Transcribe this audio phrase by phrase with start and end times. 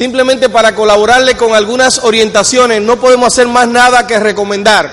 [0.00, 2.80] Simplemente para colaborarle con algunas orientaciones.
[2.80, 4.90] No podemos hacer más nada que recomendar,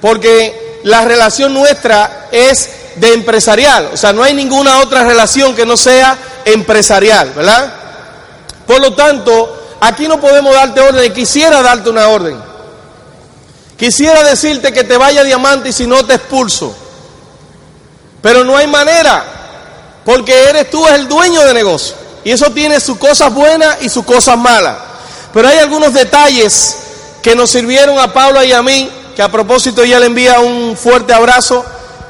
[0.00, 5.64] porque la relación nuestra es de empresarial, o sea, no hay ninguna otra relación que
[5.64, 7.74] no sea empresarial, ¿verdad?
[8.66, 12.36] Por lo tanto, aquí no podemos darte orden, quisiera darte una orden.
[13.76, 16.74] Quisiera decirte que te vaya diamante y si no te expulso.
[18.20, 19.24] Pero no hay manera,
[20.04, 22.03] porque eres tú el dueño de negocio.
[22.24, 24.76] Y eso tiene sus cosas buenas y sus cosas malas.
[25.32, 26.76] Pero hay algunos detalles
[27.22, 30.76] que nos sirvieron a Paula y a mí, que a propósito ella le envía un
[30.76, 31.64] fuerte abrazo.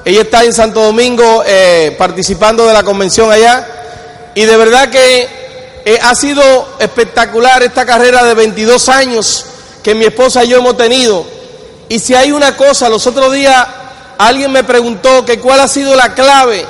[0.05, 3.67] Ella está en Santo Domingo eh, participando de la convención allá.
[4.35, 5.29] Y de verdad que
[5.85, 9.47] eh, ha sido espectacular esta carrera de 22 años
[9.83, 11.27] que mi esposa y yo hemos tenido.
[11.89, 13.67] Y si hay una cosa, los otros días
[14.19, 16.67] alguien me preguntó que cuál ha sido la clave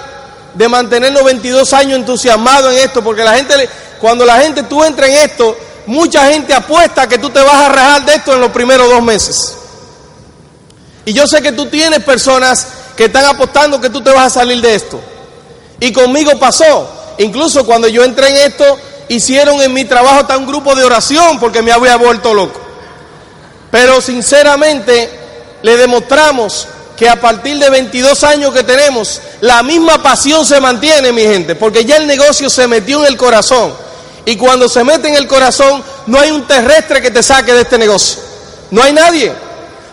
[0.54, 3.68] de mantenernos 22 años entusiasmados en esto, porque la gente,
[4.00, 7.68] cuando la gente tú entra en esto, mucha gente apuesta que tú te vas a
[7.68, 9.56] rajar de esto en los primeros dos meses.
[11.04, 12.66] Y yo sé que tú tienes personas
[12.96, 15.00] que están apostando que tú te vas a salir de esto.
[15.80, 16.88] Y conmigo pasó.
[17.18, 21.38] Incluso cuando yo entré en esto, hicieron en mi trabajo hasta un grupo de oración
[21.38, 22.60] porque me había vuelto loco.
[23.70, 25.10] Pero sinceramente
[25.62, 31.12] le demostramos que a partir de 22 años que tenemos, la misma pasión se mantiene,
[31.12, 33.74] mi gente, porque ya el negocio se metió en el corazón.
[34.26, 37.62] Y cuando se mete en el corazón, no hay un terrestre que te saque de
[37.62, 38.22] este negocio.
[38.70, 39.32] No hay nadie.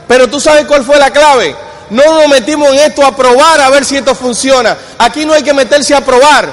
[0.07, 1.55] Pero tú sabes cuál fue la clave.
[1.89, 4.77] No nos metimos en esto a probar a ver si esto funciona.
[4.97, 6.47] Aquí no hay que meterse a probar,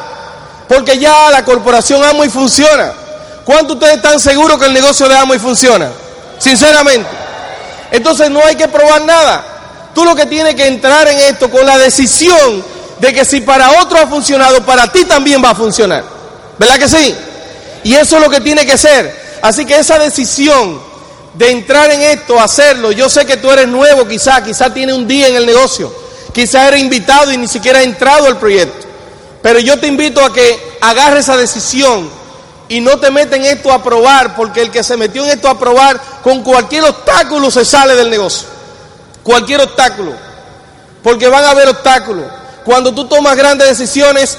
[0.69, 2.93] porque ya la corporación Amo y funciona.
[3.45, 5.91] ¿Cuántos ustedes están seguros que el negocio de Amo y funciona?
[6.39, 7.09] Sinceramente.
[7.93, 9.58] Entonces no hay que probar nada.
[9.95, 12.65] Tú lo que tienes que entrar en esto con la decisión
[13.01, 16.05] de que si para otro ha funcionado, para ti también va a funcionar.
[16.59, 17.15] ¿Verdad que sí?
[17.85, 19.39] Y eso es lo que tiene que ser.
[19.43, 20.81] Así que esa decisión
[21.35, 25.07] de entrar en esto, hacerlo, yo sé que tú eres nuevo quizá, quizá tiene un
[25.07, 25.93] día en el negocio,
[26.33, 28.87] quizá eres invitado y ni siquiera ha entrado al proyecto.
[29.41, 32.11] Pero yo te invito a que agarres esa decisión
[32.69, 35.49] y no te metas en esto a probar, porque el que se metió en esto
[35.49, 38.58] a probar, con cualquier obstáculo se sale del negocio
[39.23, 40.13] cualquier obstáculo,
[41.03, 42.27] porque van a haber obstáculos.
[42.65, 44.37] Cuando tú tomas grandes decisiones,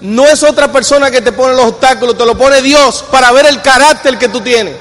[0.00, 3.46] no es otra persona que te pone los obstáculos, te lo pone Dios para ver
[3.46, 4.74] el carácter que tú tienes.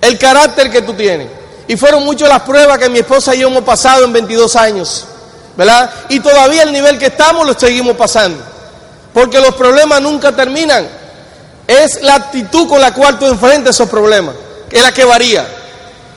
[0.00, 1.28] El carácter que tú tienes.
[1.66, 5.06] Y fueron muchas las pruebas que mi esposa y yo hemos pasado en 22 años,
[5.56, 5.90] ¿verdad?
[6.10, 8.38] Y todavía el nivel que estamos lo seguimos pasando.
[9.14, 10.86] Porque los problemas nunca terminan.
[11.66, 14.34] Es la actitud con la cual tú enfrentas esos problemas,
[14.70, 15.46] es la que varía.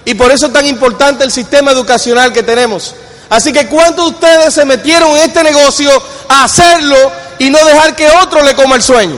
[0.07, 2.95] Y por eso es tan importante el sistema educacional que tenemos.
[3.29, 5.91] Así que ¿cuántos de ustedes se metieron en este negocio
[6.29, 9.17] a hacerlo y no dejar que otro le coma el sueño?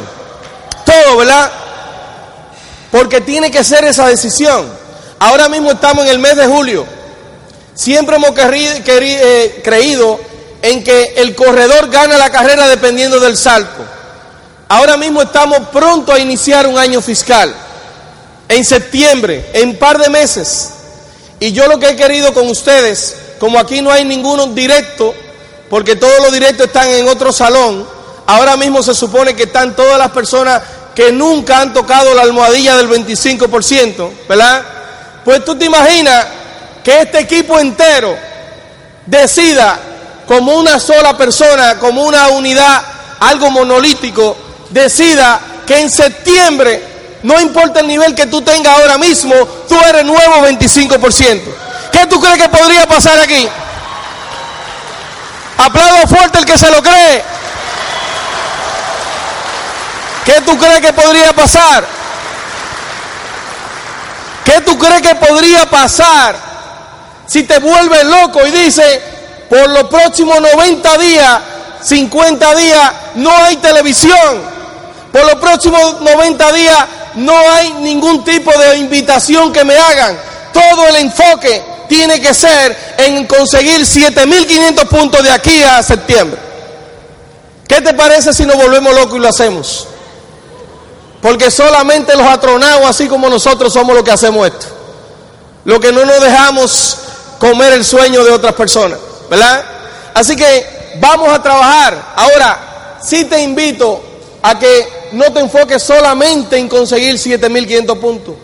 [0.83, 1.51] Todo, ¿verdad?
[2.89, 4.67] Porque tiene que ser esa decisión.
[5.19, 6.87] Ahora mismo estamos en el mes de julio.
[7.75, 10.19] Siempre hemos eh, creído
[10.63, 13.85] en que el corredor gana la carrera dependiendo del salto.
[14.67, 17.53] Ahora mismo estamos pronto a iniciar un año fiscal.
[18.47, 20.71] En septiembre, en un par de meses.
[21.39, 25.13] Y yo lo que he querido con ustedes, como aquí no hay ninguno directo,
[25.69, 27.87] porque todos los directos están en otro salón,
[28.27, 30.61] ahora mismo se supone que están todas las personas
[30.93, 34.63] que nunca han tocado la almohadilla del 25%, ¿verdad?
[35.23, 36.25] Pues tú te imaginas
[36.83, 38.17] que este equipo entero
[39.05, 39.79] decida
[40.27, 42.83] como una sola persona, como una unidad,
[43.19, 44.35] algo monolítico,
[44.69, 46.83] decida que en septiembre
[47.23, 49.33] no importa el nivel que tú tengas ahora mismo,
[49.67, 51.41] tú eres nuevo 25%.
[51.91, 53.47] ¿Qué tú crees que podría pasar aquí?
[55.57, 57.23] Aplaudo fuerte el que se lo cree.
[60.25, 61.83] ¿Qué tú crees que podría pasar?
[64.45, 66.35] ¿Qué tú crees que podría pasar
[67.27, 68.99] si te vuelves loco y dices,
[69.49, 71.39] por los próximos 90 días,
[71.81, 74.41] 50 días, no hay televisión?
[75.11, 76.85] Por los próximos 90 días
[77.19, 80.17] no hay ningún tipo de invitación que me hagan.
[80.53, 86.39] Todo el enfoque tiene que ser en conseguir 7.500 puntos de aquí a septiembre.
[87.67, 89.87] ¿Qué te parece si nos volvemos locos y lo hacemos?
[91.21, 94.67] Porque solamente los atronados, así como nosotros, somos los que hacemos esto.
[95.65, 96.97] Lo que no nos dejamos
[97.37, 98.97] comer el sueño de otras personas,
[99.29, 99.63] ¿verdad?
[100.13, 102.13] Así que vamos a trabajar.
[102.15, 104.01] Ahora, sí te invito
[104.41, 108.35] a que no te enfoques solamente en conseguir 7.500 puntos.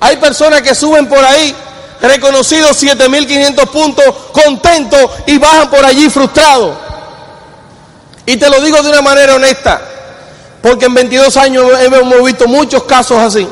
[0.00, 1.54] Hay personas que suben por ahí
[2.00, 6.76] reconocidos 7.500 puntos, contentos y bajan por allí frustrados.
[8.26, 9.80] Y te lo digo de una manera honesta,
[10.62, 13.46] porque en 22 años hemos visto muchos casos así.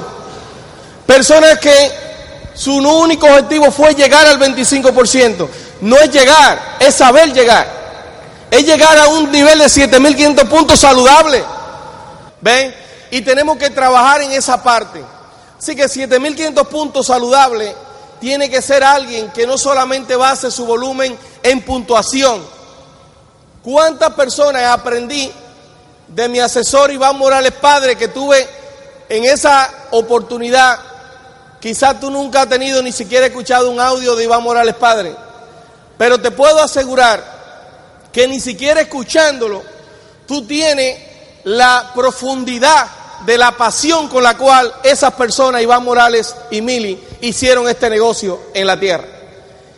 [1.07, 1.93] Personas que
[2.55, 5.49] su único objetivo fue llegar al 25%.
[5.83, 7.67] No es llegar, es saber llegar.
[8.51, 11.43] Es llegar a un nivel de 7.500 puntos saludable.
[12.43, 12.75] ¿Ven?
[13.11, 15.03] Y tenemos que trabajar en esa parte.
[15.59, 17.75] Así que 7.500 puntos saludable
[18.21, 22.43] tiene que ser alguien que no solamente base su volumen en puntuación,
[23.63, 25.31] ¿Cuántas personas aprendí
[26.09, 28.45] de mi asesor Iván Morales Padre que tuve
[29.09, 30.81] en esa oportunidad?
[31.61, 35.15] Quizás tú nunca has tenido ni siquiera escuchado un audio de Iván Morales Padre,
[35.97, 37.23] pero te puedo asegurar
[38.13, 39.63] que ni siquiera escuchándolo
[40.27, 41.12] tú tienes
[41.45, 42.87] la profundidad
[43.25, 48.41] de la pasión con la cual esas personas, Iván Morales y Mili, hicieron este negocio
[48.55, 49.05] en la tierra.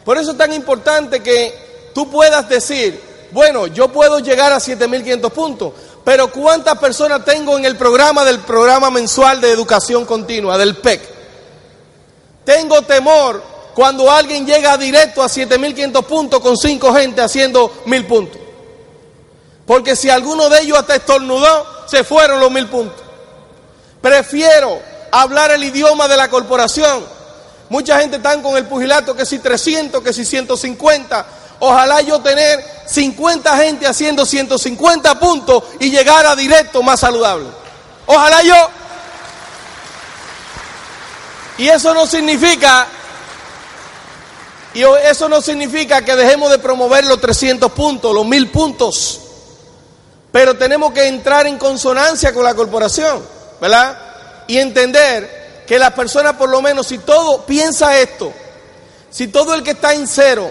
[0.05, 3.00] Por eso es tan importante que tú puedas decir,
[3.32, 5.72] bueno, yo puedo llegar a 7.500 puntos,
[6.05, 11.00] pero ¿cuántas personas tengo en el programa del programa mensual de educación continua, del PEC?
[12.44, 13.43] Tengo temor
[13.75, 18.40] cuando alguien llega directo a 7.500 puntos con cinco gente haciendo mil puntos.
[19.66, 23.00] Porque si alguno de ellos hasta estornudó, se fueron los mil puntos.
[24.00, 24.81] Prefiero
[25.11, 27.05] hablar el idioma de la corporación.
[27.70, 31.26] Mucha gente está con el pugilato que si 300, que si 150,
[31.61, 37.46] Ojalá yo tener 50 gente haciendo 150 puntos y llegar a directo más saludable.
[38.06, 38.69] Ojalá yo.
[41.56, 42.87] Y eso no significa
[44.75, 49.20] y eso no significa que dejemos de promover los 300 puntos, los 1000 puntos.
[50.34, 53.22] Pero tenemos que entrar en consonancia con la corporación,
[53.60, 53.96] ¿verdad?
[54.48, 58.32] Y entender que las personas, por lo menos, si todo piensa esto,
[59.12, 60.50] si todo el que está en cero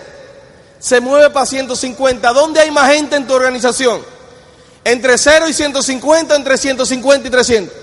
[0.79, 2.31] se mueve para 150.
[2.31, 4.01] ¿Dónde hay más gente en tu organización?
[4.85, 7.75] Entre 0 y 150, entre 150 y 300.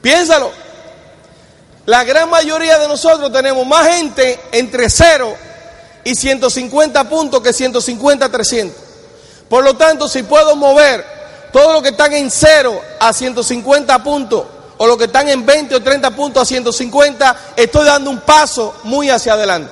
[0.00, 0.50] Piénsalo.
[1.84, 5.36] La gran mayoría de nosotros tenemos más gente entre 0
[6.04, 8.81] y 150 puntos que 150 300.
[9.52, 11.04] Por lo tanto, si puedo mover
[11.52, 14.46] todos los que están en 0 a 150 puntos
[14.78, 18.74] o los que están en 20 o 30 puntos a 150, estoy dando un paso
[18.84, 19.70] muy hacia adelante.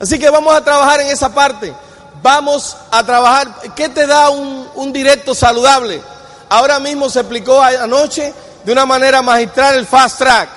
[0.00, 1.74] Así que vamos a trabajar en esa parte.
[2.22, 3.54] Vamos a trabajar.
[3.76, 6.00] ¿Qué te da un, directo saludable?
[6.48, 8.32] Ahora mismo se explicó anoche
[8.64, 10.48] de una manera magistral el fast track.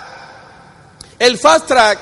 [1.19, 1.99] El fast track,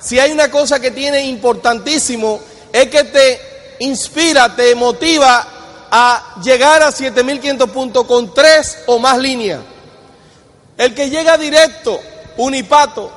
[0.00, 2.40] si hay una cosa que tiene importantísimo,
[2.72, 5.58] es que te inspira, te motiva
[5.90, 9.60] a llegar a 7500 puntos con tres o más líneas.
[10.76, 12.00] El que llega directo,
[12.36, 13.10] unipato,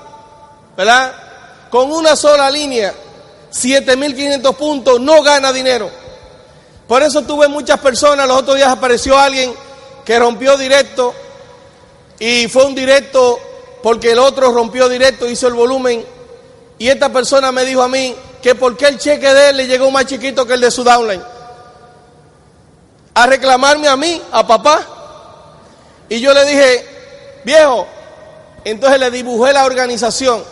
[0.75, 1.13] ¿verdad?
[1.69, 2.93] Con una sola línea,
[3.51, 5.89] 7.500 puntos, no gana dinero.
[6.87, 9.53] Por eso tuve muchas personas, los otros días apareció alguien
[10.03, 11.13] que rompió directo
[12.19, 13.39] y fue un directo
[13.81, 16.05] porque el otro rompió directo, hizo el volumen
[16.77, 19.67] y esta persona me dijo a mí que por qué el cheque de él le
[19.67, 21.32] llegó más chiquito que el de su downline.
[23.13, 24.85] A reclamarme a mí, a papá.
[26.09, 26.87] Y yo le dije,
[27.43, 27.87] viejo,
[28.65, 30.43] entonces le dibujé la organización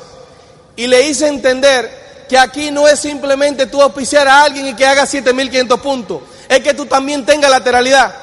[0.75, 4.85] y le hice entender que aquí no es simplemente tú auspiciar a alguien y que
[4.85, 8.13] haga 7500 puntos, es que tú también tengas lateralidad,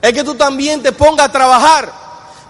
[0.00, 1.92] es que tú también te pongas a trabajar,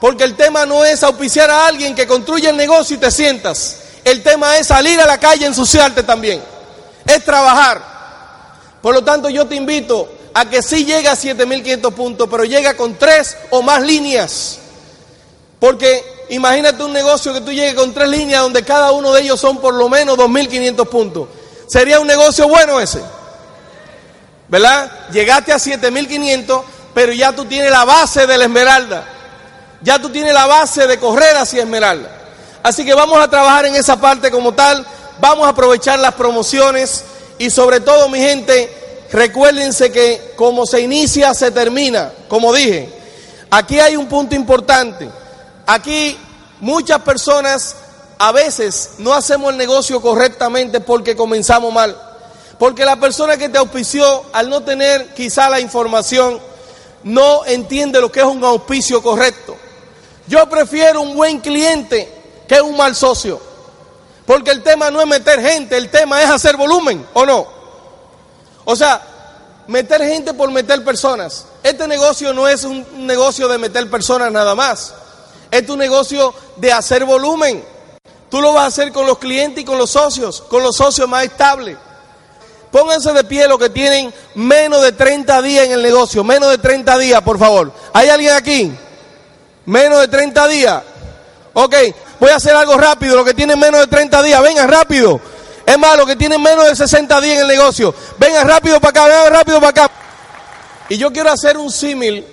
[0.00, 3.76] porque el tema no es auspiciar a alguien que construye el negocio y te sientas,
[4.04, 6.42] el tema es salir a la calle y ensuciarte también,
[7.06, 7.80] es trabajar.
[8.82, 12.76] Por lo tanto, yo te invito a que sí llegue a 7500 puntos, pero llega
[12.76, 14.58] con tres o más líneas,
[15.58, 19.40] porque Imagínate un negocio que tú llegues con tres líneas donde cada uno de ellos
[19.40, 21.28] son por lo menos 2.500 puntos.
[21.66, 23.00] Sería un negocio bueno ese.
[24.48, 24.90] ¿Verdad?
[25.10, 26.62] Llegaste a 7.500,
[26.94, 29.04] pero ya tú tienes la base de la esmeralda.
[29.80, 32.10] Ya tú tienes la base de correr hacia esmeralda.
[32.62, 34.86] Así que vamos a trabajar en esa parte como tal.
[35.20, 37.04] Vamos a aprovechar las promociones
[37.38, 38.70] y sobre todo, mi gente,
[39.12, 42.12] recuérdense que como se inicia, se termina.
[42.28, 42.88] Como dije,
[43.50, 45.08] aquí hay un punto importante.
[45.66, 46.16] Aquí
[46.60, 47.76] muchas personas
[48.18, 51.96] a veces no hacemos el negocio correctamente porque comenzamos mal.
[52.58, 56.40] Porque la persona que te auspició, al no tener quizá la información,
[57.04, 59.56] no entiende lo que es un auspicio correcto.
[60.26, 62.12] Yo prefiero un buen cliente
[62.48, 63.40] que un mal socio.
[64.26, 67.57] Porque el tema no es meter gente, el tema es hacer volumen, ¿o no?
[68.70, 69.00] O sea,
[69.66, 71.46] meter gente por meter personas.
[71.62, 74.92] Este negocio no es un negocio de meter personas nada más.
[75.50, 77.64] Es un negocio de hacer volumen.
[78.28, 81.08] Tú lo vas a hacer con los clientes y con los socios, con los socios
[81.08, 81.78] más estables.
[82.70, 86.58] Pónganse de pie los que tienen menos de 30 días en el negocio, menos de
[86.58, 87.72] 30 días, por favor.
[87.94, 88.70] ¿Hay alguien aquí?
[89.64, 90.82] Menos de 30 días.
[91.54, 91.74] Ok,
[92.20, 95.18] voy a hacer algo rápido, los que tienen menos de 30 días, vengan rápido.
[95.68, 98.88] Es más, los que tienen menos de 60 días en el negocio, vengan rápido para
[98.88, 99.90] acá, vengan rápido para acá.
[100.88, 102.24] Y yo quiero hacer un símil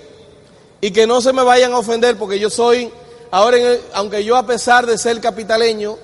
[0.80, 2.90] y que no se me vayan a ofender porque yo soy,
[3.30, 3.58] ahora,
[3.92, 5.98] aunque yo a pesar de ser capitaleño,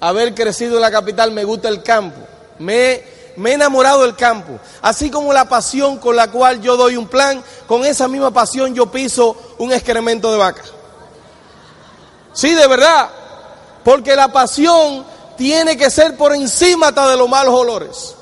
[0.00, 2.18] haber crecido en la capital, me gusta el campo.
[2.58, 3.04] Me,
[3.36, 4.58] me he enamorado del campo.
[4.82, 8.74] Así como la pasión con la cual yo doy un plan, con esa misma pasión
[8.74, 10.64] yo piso un excremento de vaca.
[12.32, 13.10] Sí, de verdad.
[13.84, 18.14] Porque la pasión tiene que ser por encima de los malos olores.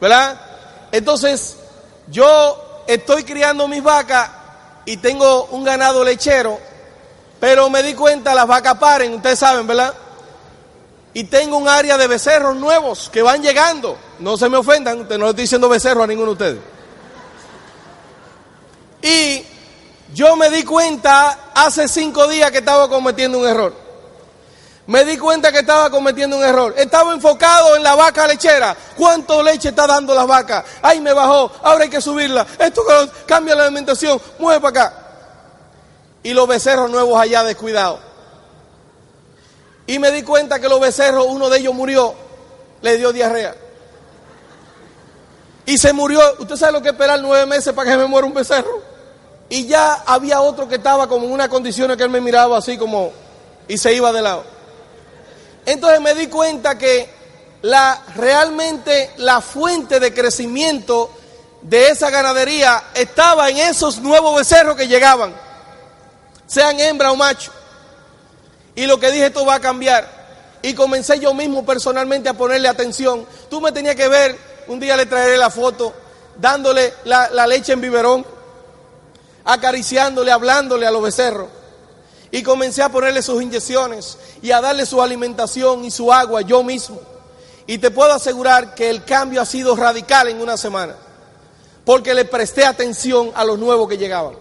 [0.00, 0.40] ¿Verdad?
[0.92, 1.56] Entonces,
[2.08, 4.30] yo estoy criando mis vacas
[4.84, 6.58] y tengo un ganado lechero,
[7.40, 9.94] pero me di cuenta, las vacas paren, ustedes saben, ¿verdad?
[11.14, 13.96] Y tengo un área de becerros nuevos que van llegando.
[14.18, 16.60] No se me ofendan, no le estoy diciendo becerro a ninguno de ustedes.
[19.02, 19.44] Y
[20.14, 23.85] yo me di cuenta hace cinco días que estaba cometiendo un error
[24.86, 26.74] me di cuenta que estaba cometiendo un error.
[26.76, 28.76] Estaba enfocado en la vaca lechera.
[28.96, 30.64] ¿Cuánto leche está dando la vaca?
[30.80, 32.46] Ay, me bajó, ahora hay que subirla.
[32.58, 32.82] Esto
[33.26, 34.98] cambia la alimentación, mueve para acá.
[36.22, 38.00] Y los becerros nuevos allá descuidados.
[39.88, 42.14] Y me di cuenta que los becerros, uno de ellos murió,
[42.82, 43.54] le dio diarrea.
[45.64, 46.20] Y se murió.
[46.38, 48.82] ¿Usted sabe lo que esperar nueve meses para que me muera un becerro?
[49.48, 52.76] Y ya había otro que estaba como en una condición que él me miraba así
[52.78, 53.12] como
[53.68, 54.55] y se iba de lado.
[55.66, 57.10] Entonces me di cuenta que
[57.62, 61.10] la, realmente la fuente de crecimiento
[61.62, 65.34] de esa ganadería estaba en esos nuevos becerros que llegaban,
[66.46, 67.50] sean hembra o macho.
[68.76, 70.14] Y lo que dije, esto va a cambiar.
[70.62, 73.26] Y comencé yo mismo personalmente a ponerle atención.
[73.50, 75.92] Tú me tenías que ver, un día le traeré la foto,
[76.36, 78.24] dándole la, la leche en biberón,
[79.44, 81.48] acariciándole, hablándole a los becerros.
[82.36, 86.62] Y comencé a ponerle sus inyecciones y a darle su alimentación y su agua yo
[86.62, 87.00] mismo.
[87.66, 90.96] Y te puedo asegurar que el cambio ha sido radical en una semana.
[91.86, 94.34] Porque le presté atención a los nuevos que llegaban.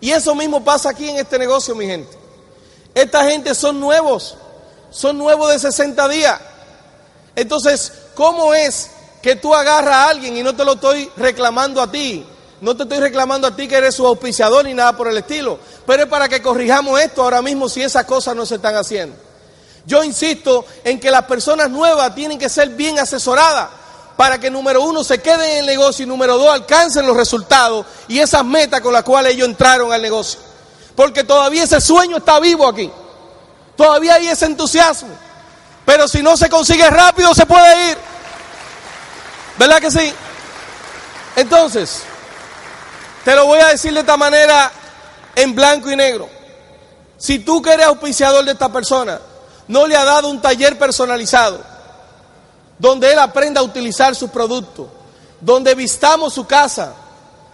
[0.00, 2.16] Y eso mismo pasa aquí en este negocio, mi gente.
[2.94, 4.36] Esta gente son nuevos.
[4.92, 6.40] Son nuevos de 60 días.
[7.34, 8.88] Entonces, ¿cómo es
[9.20, 12.24] que tú agarras a alguien y no te lo estoy reclamando a ti?
[12.60, 15.58] No te estoy reclamando a ti que eres su auspiciador ni nada por el estilo,
[15.86, 19.16] pero es para que corrijamos esto ahora mismo si esas cosas no se están haciendo.
[19.86, 23.68] Yo insisto en que las personas nuevas tienen que ser bien asesoradas
[24.16, 27.86] para que número uno se queden en el negocio y número dos alcancen los resultados
[28.06, 30.38] y esas metas con las cuales ellos entraron al negocio.
[30.94, 32.90] Porque todavía ese sueño está vivo aquí.
[33.74, 35.08] Todavía hay ese entusiasmo.
[35.86, 37.98] Pero si no se consigue rápido se puede ir.
[39.58, 40.12] ¿Verdad que sí?
[41.36, 42.02] Entonces,
[43.30, 44.72] te lo voy a decir de esta manera
[45.36, 46.28] en blanco y negro.
[47.16, 49.20] Si tú que eres auspiciador de esta persona,
[49.68, 51.60] no le ha dado un taller personalizado,
[52.76, 54.88] donde él aprenda a utilizar sus productos,
[55.40, 56.92] donde vistamos su casa,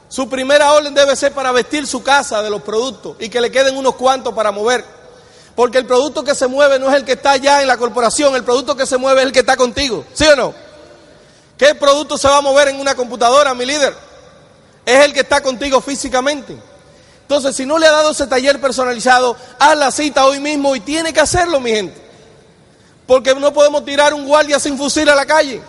[0.08, 3.50] su primera orden debe ser para vestir su casa de los productos y que le
[3.50, 4.82] queden unos cuantos para mover.
[5.54, 8.34] Porque el producto que se mueve no es el que está ya en la corporación,
[8.34, 10.06] el producto que se mueve es el que está contigo.
[10.14, 10.54] ¿Sí o no?
[11.58, 14.05] ¿Qué producto se va a mover en una computadora, mi líder?
[14.86, 16.56] Es el que está contigo físicamente.
[17.22, 20.80] Entonces, si no le ha dado ese taller personalizado, haz la cita hoy mismo y
[20.80, 22.00] tiene que hacerlo, mi gente.
[23.04, 25.60] Porque no podemos tirar un guardia sin fusil a la calle.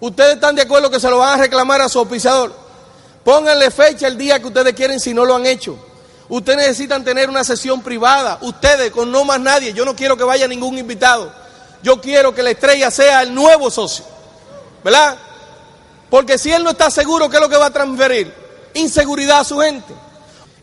[0.00, 2.52] Ustedes están de acuerdo que se lo van a reclamar a su oficiador.
[3.22, 5.78] Pónganle fecha el día que ustedes quieren si no lo han hecho.
[6.28, 9.72] Ustedes necesitan tener una sesión privada, ustedes con no más nadie.
[9.72, 11.32] Yo no quiero que vaya ningún invitado.
[11.80, 14.04] Yo quiero que la estrella sea el nuevo socio.
[14.82, 15.16] ¿Verdad?
[16.14, 18.32] Porque si él no está seguro, ¿qué es lo que va a transferir?
[18.74, 19.92] Inseguridad a su gente.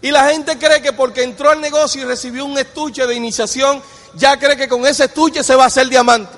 [0.02, 3.84] Y la gente cree que porque entró al negocio y recibió un estuche de iniciación,
[4.14, 6.32] ya cree que con ese estuche se va a hacer diamante.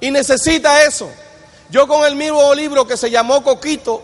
[0.00, 1.10] Y necesita eso.
[1.70, 4.02] Yo con el mismo libro que se llamó Coquito,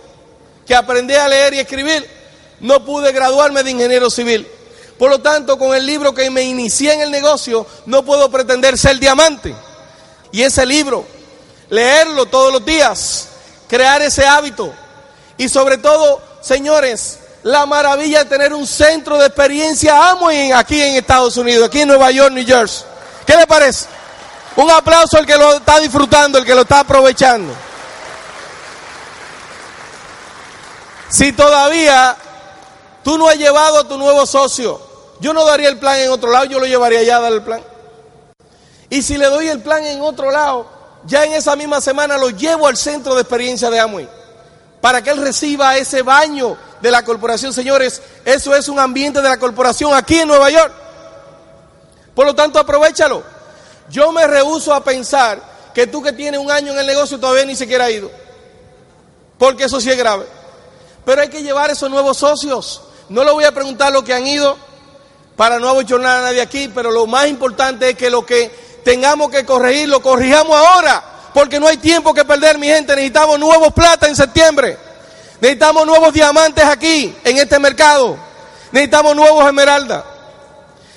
[0.66, 2.08] que aprendí a leer y escribir,
[2.60, 4.48] no pude graduarme de ingeniero civil.
[4.98, 8.78] Por lo tanto, con el libro que me inicié en el negocio, no puedo pretender
[8.78, 9.54] ser diamante.
[10.32, 11.04] Y ese libro,
[11.68, 13.28] leerlo todos los días,
[13.68, 14.72] crear ese hábito.
[15.36, 20.96] Y sobre todo, señores, la maravilla de tener un centro de experiencia amo aquí en
[20.96, 22.84] Estados Unidos, aquí en Nueva York, New Jersey.
[23.26, 23.86] ¿Qué le parece?
[24.56, 27.52] Un aplauso al que lo está disfrutando, el que lo está aprovechando.
[31.08, 32.16] Si todavía
[33.04, 34.80] tú no has llevado a tu nuevo socio,
[35.20, 37.42] yo no daría el plan en otro lado, yo lo llevaría allá a dar el
[37.42, 37.62] plan.
[38.90, 40.68] Y si le doy el plan en otro lado,
[41.06, 44.08] ya en esa misma semana lo llevo al centro de experiencia de Amway
[44.80, 47.52] para que él reciba ese baño de la corporación.
[47.52, 50.72] Señores, eso es un ambiente de la corporación aquí en Nueva York.
[52.14, 53.22] Por lo tanto, aprovechalo.
[53.88, 55.40] Yo me rehuso a pensar
[55.74, 58.10] que tú que tienes un año en el negocio todavía ni siquiera ha ido.
[59.38, 60.26] Porque eso sí es grave.
[61.04, 62.82] Pero hay que llevar esos nuevos socios.
[63.08, 64.56] No le voy a preguntar lo que han ido
[65.36, 68.50] para no abochornar a nadie aquí, pero lo más importante es que lo que
[68.86, 71.02] tengamos que corregir, lo corrijamos ahora,
[71.34, 72.94] porque no hay tiempo que perder, mi gente.
[72.94, 74.78] Necesitamos nuevos plata en septiembre.
[75.40, 78.16] Necesitamos nuevos diamantes aquí, en este mercado.
[78.70, 80.04] Necesitamos nuevos esmeraldas.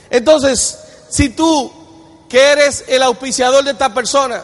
[0.07, 0.77] Entonces,
[1.09, 1.73] si tú,
[2.29, 4.43] que eres el auspiciador de esta persona,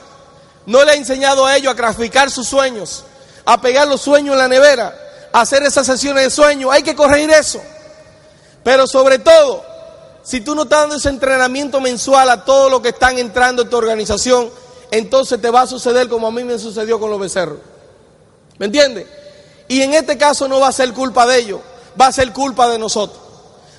[0.66, 3.04] no le ha enseñado a ellos a graficar sus sueños,
[3.46, 4.92] a pegar los sueños en la nevera,
[5.32, 6.72] hacer esas sesiones de sueño.
[6.72, 7.62] Hay que corregir eso.
[8.64, 9.64] Pero sobre todo,
[10.26, 13.70] si tú no estás dando ese entrenamiento mensual a todos los que están entrando en
[13.70, 14.50] tu organización,
[14.90, 17.60] entonces te va a suceder como a mí me sucedió con los becerros.
[18.58, 19.06] ¿Me entiendes?
[19.68, 21.60] Y en este caso no va a ser culpa de ellos,
[22.00, 23.22] va a ser culpa de nosotros.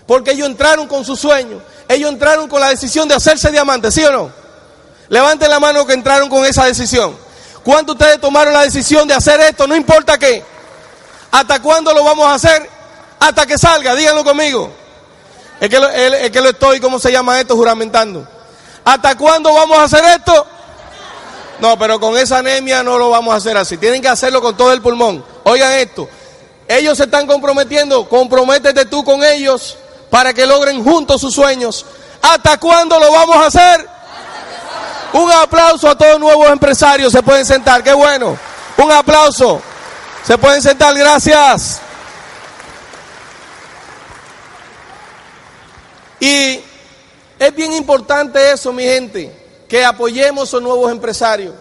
[0.06, 4.04] Porque ellos entraron con su sueño, ellos entraron con la decisión de hacerse diamantes, ¿sí
[4.04, 4.30] o no?
[5.08, 7.16] Levanten la mano que entraron con esa decisión.
[7.64, 9.66] ¿Cuántos ustedes tomaron la decisión de hacer esto?
[9.66, 10.44] No importa qué.
[11.32, 12.70] ¿Hasta cuándo lo vamos a hacer?
[13.18, 14.85] Hasta que salga, díganlo conmigo.
[15.60, 17.56] Es que lo, es que lo estoy, ¿cómo se llama esto?
[17.56, 18.26] Juramentando.
[18.84, 20.46] ¿Hasta cuándo vamos a hacer esto?
[21.58, 23.78] No, pero con esa anemia no lo vamos a hacer así.
[23.78, 25.24] Tienen que hacerlo con todo el pulmón.
[25.44, 26.08] Oigan esto.
[26.68, 28.08] Ellos se están comprometiendo.
[28.08, 29.76] Comprométete tú con ellos
[30.10, 31.86] para que logren juntos sus sueños.
[32.20, 33.88] ¿Hasta cuándo lo vamos a hacer?
[35.14, 37.12] Un aplauso a todos nuevos empresarios.
[37.12, 37.82] Se pueden sentar.
[37.82, 38.36] Qué bueno.
[38.76, 39.62] Un aplauso.
[40.26, 41.80] Se pueden sentar, gracias.
[46.20, 46.60] Y
[47.38, 49.32] es bien importante eso, mi gente,
[49.68, 51.54] que apoyemos a nuevos empresarios,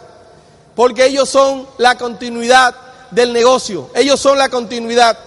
[0.75, 2.75] porque ellos son la continuidad
[3.11, 5.17] del negocio, ellos son la continuidad.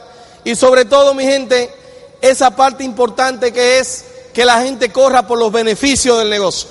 [0.45, 1.73] Y sobre todo, mi gente,
[2.21, 6.69] esa parte importante que es que la gente corra por los beneficios del negocio,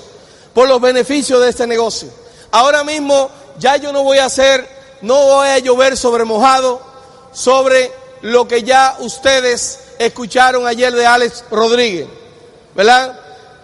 [0.54, 2.08] por los beneficios de este negocio.
[2.50, 6.80] Ahora mismo ya yo no voy a hacer no voy a llover sobre mojado,
[7.32, 7.92] sobre
[8.22, 12.08] lo que ya ustedes escucharon ayer de Alex Rodríguez,
[12.74, 13.18] ¿verdad?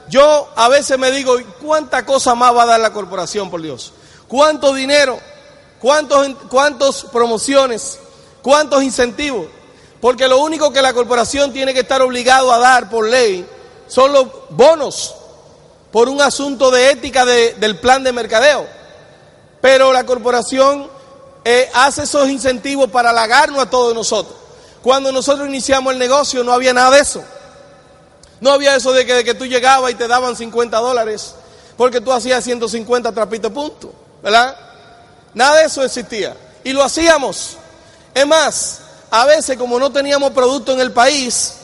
[0.08, 3.92] Yo a veces me digo, ¿cuánta cosa más va a dar la corporación, por Dios?
[4.28, 5.18] ¿Cuánto dinero?
[5.80, 7.98] ¿Cuántos, cuántos promociones?
[8.42, 9.46] ¿Cuántos incentivos?
[10.00, 13.46] Porque lo único que la corporación tiene que estar obligado a dar por ley
[13.86, 15.14] son los bonos
[15.90, 18.66] por un asunto de ética del plan de mercadeo.
[19.60, 20.90] Pero la corporación
[21.44, 24.34] eh, hace esos incentivos para halagarnos a todos nosotros.
[24.82, 27.24] Cuando nosotros iniciamos el negocio no había nada de eso.
[28.44, 31.34] No había eso de que, de que tú llegabas y te daban 50 dólares
[31.78, 33.90] porque tú hacías 150 trapitos punto,
[34.22, 34.54] ¿verdad?
[35.32, 36.36] Nada de eso existía.
[36.62, 37.56] Y lo hacíamos.
[38.12, 38.80] Es más,
[39.10, 41.54] a veces como no teníamos producto en el país,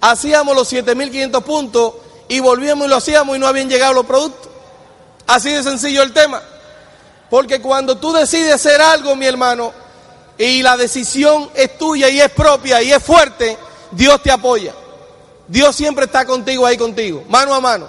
[0.00, 1.92] hacíamos los 7.500 puntos
[2.28, 4.50] y volvíamos y lo hacíamos y no habían llegado los productos.
[5.26, 6.40] Así de sencillo el tema.
[7.28, 9.70] Porque cuando tú decides hacer algo, mi hermano,
[10.38, 13.58] y la decisión es tuya y es propia y es fuerte,
[13.90, 14.72] Dios te apoya.
[15.50, 17.88] Dios siempre está contigo ahí contigo, mano a mano.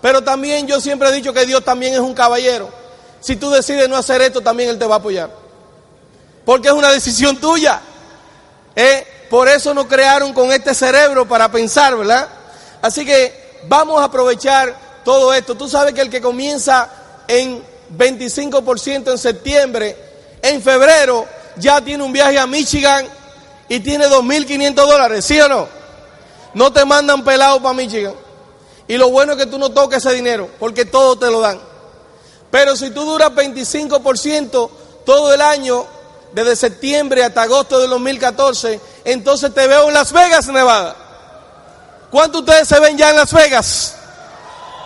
[0.00, 2.70] Pero también yo siempre he dicho que Dios también es un caballero.
[3.20, 5.28] Si tú decides no hacer esto, también Él te va a apoyar.
[6.44, 7.80] Porque es una decisión tuya.
[8.76, 9.04] ¿Eh?
[9.28, 12.28] Por eso nos crearon con este cerebro para pensar, ¿verdad?
[12.80, 15.56] Así que vamos a aprovechar todo esto.
[15.56, 16.88] Tú sabes que el que comienza
[17.26, 17.64] en
[17.96, 19.96] 25% en septiembre,
[20.40, 23.06] en febrero ya tiene un viaje a Michigan
[23.68, 25.81] y tiene 2.500 dólares, ¿sí o no?
[26.54, 28.14] No te mandan pelado para Michigan.
[28.88, 31.60] Y lo bueno es que tú no toques ese dinero, porque todo te lo dan.
[32.50, 34.70] Pero si tú duras 25%
[35.06, 35.86] todo el año,
[36.32, 40.96] desde septiembre hasta agosto del 2014, entonces te veo en Las Vegas, Nevada.
[42.10, 43.94] ¿Cuántos ustedes se ven ya en Las Vegas?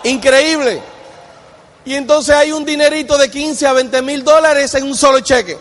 [0.03, 0.81] Increíble
[1.87, 5.57] y entonces hay un dinerito de 15 a 20 mil dólares en un solo cheque.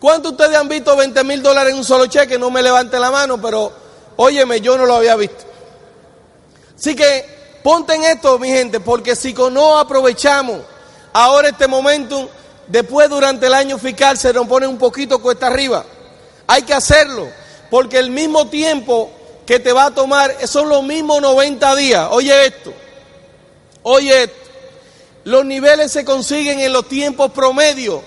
[0.00, 2.40] ¿Cuántos ustedes han visto 20 mil dólares en un solo cheque?
[2.40, 3.72] No me levante la mano, pero
[4.16, 5.44] óyeme, yo no lo había visto.
[6.76, 7.24] Así que
[7.62, 10.60] ponte en esto, mi gente, porque si no aprovechamos
[11.12, 12.28] ahora este momento,
[12.66, 15.84] después durante el año fiscal se nos pone un poquito cuesta arriba.
[16.46, 17.28] Hay que hacerlo,
[17.70, 19.10] porque el mismo tiempo
[19.46, 22.08] que te va a tomar son los mismos 90 días.
[22.10, 22.72] Oye esto,
[23.82, 24.44] oye esto.
[25.24, 28.02] Los niveles se consiguen en los tiempos promedio.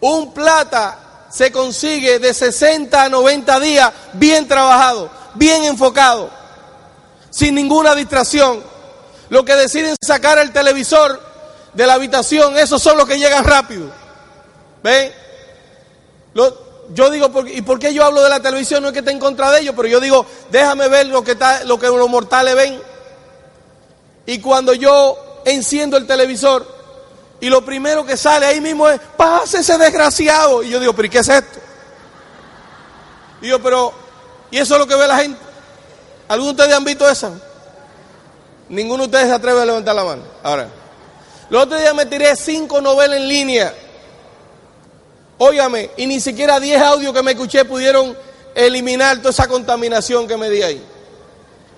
[0.00, 1.01] Un plata
[1.32, 6.30] se consigue de 60 a 90 días bien trabajado, bien enfocado,
[7.30, 8.62] sin ninguna distracción.
[9.30, 11.18] Lo que deciden sacar el televisor
[11.72, 13.90] de la habitación, esos son los que llegan rápido.
[14.82, 15.12] ¿Ven?
[16.94, 18.82] yo digo, ¿y por qué yo hablo de la televisión?
[18.82, 21.32] No es que esté en contra de ellos, pero yo digo, déjame ver lo que,
[21.32, 22.78] está, lo que los mortales ven.
[24.26, 26.66] Y cuando yo enciendo el televisor,
[27.42, 30.62] y lo primero que sale ahí mismo es, pase ese desgraciado.
[30.62, 31.58] Y yo digo, pero ¿y qué es esto?
[33.40, 33.92] Y yo, pero,
[34.52, 35.40] ¿y eso es lo que ve la gente?
[36.28, 37.34] ¿Algunos de ustedes han visto eso?
[38.68, 40.22] Ninguno de ustedes se atreve a levantar la mano.
[40.40, 40.68] Ahora,
[41.50, 43.74] el otro día me tiré cinco novelas en línea.
[45.38, 48.16] Óigame, y ni siquiera diez audios que me escuché pudieron
[48.54, 50.86] eliminar toda esa contaminación que me di ahí.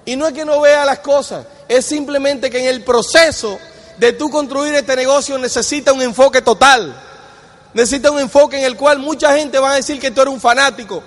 [0.04, 3.58] Y no es que no vea las cosas, es simplemente que en el proceso
[3.98, 6.94] de tú construir este negocio necesita un enfoque total.
[7.72, 10.40] Necesita un enfoque en el cual mucha gente va a decir que tú eres un
[10.40, 11.02] fanático.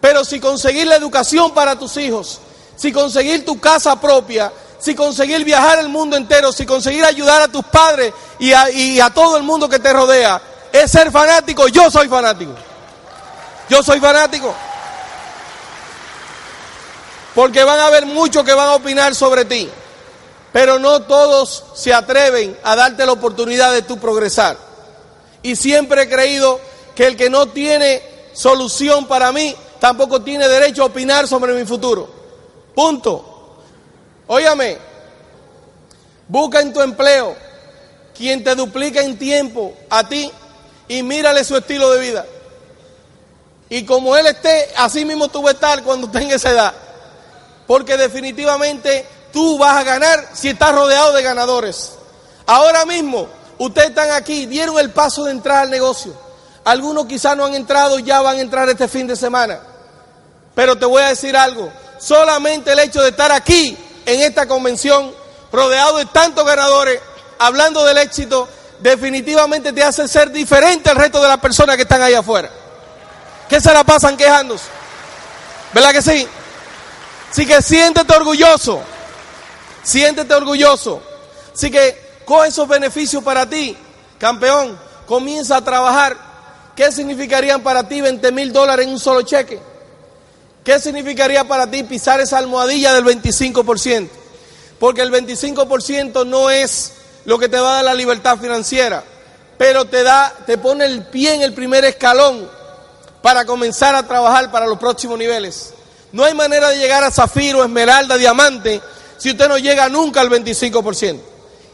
[0.00, 2.40] Pero si conseguir la educación para tus hijos,
[2.76, 7.48] si conseguir tu casa propia, si conseguir viajar el mundo entero, si conseguir ayudar a
[7.48, 10.40] tus padres y a, y a todo el mundo que te rodea,
[10.72, 12.52] es ser fanático, yo soy fanático.
[13.68, 14.54] Yo soy fanático.
[17.34, 19.70] Porque van a haber muchos que van a opinar sobre ti.
[20.52, 24.56] Pero no todos se atreven a darte la oportunidad de tu progresar.
[25.42, 26.60] Y siempre he creído
[26.94, 31.64] que el que no tiene solución para mí, tampoco tiene derecho a opinar sobre mi
[31.64, 32.08] futuro.
[32.74, 33.26] Punto.
[34.26, 34.78] Óyame,
[36.28, 37.36] busca en tu empleo
[38.16, 40.30] quien te duplica en tiempo a ti
[40.86, 42.26] y mírale su estilo de vida.
[43.68, 46.74] Y como él esté, así mismo tú vas a estar cuando tenga esa edad.
[47.66, 51.92] Porque definitivamente tú vas a ganar si estás rodeado de ganadores.
[52.46, 56.12] Ahora mismo, ustedes están aquí, dieron el paso de entrar al negocio.
[56.64, 59.60] Algunos quizás no han entrado, ya van a entrar este fin de semana.
[60.54, 65.12] Pero te voy a decir algo, solamente el hecho de estar aquí, en esta convención,
[65.52, 67.00] rodeado de tantos ganadores,
[67.38, 68.48] hablando del éxito,
[68.80, 72.50] definitivamente te hace ser diferente al resto de las personas que están ahí afuera.
[73.48, 74.64] ¿Qué se la pasan quejándose?
[75.72, 76.28] ¿Verdad que sí?
[77.30, 78.80] Así que siéntete orgulloso.
[79.82, 81.02] Siéntete orgulloso.
[81.54, 83.76] Así que coge esos beneficios para ti,
[84.18, 84.78] campeón.
[85.06, 86.16] Comienza a trabajar.
[86.76, 89.60] ¿Qué significarían para ti 20 mil dólares en un solo cheque?
[90.64, 94.08] ¿Qué significaría para ti pisar esa almohadilla del 25%?
[94.78, 96.92] Porque el 25% no es
[97.24, 99.02] lo que te va a dar la libertad financiera,
[99.58, 102.48] pero te da, te pone el pie en el primer escalón
[103.20, 105.74] para comenzar a trabajar para los próximos niveles.
[106.12, 108.80] No hay manera de llegar a zafiro, esmeralda, diamante
[109.20, 111.20] si usted no llega nunca al 25%.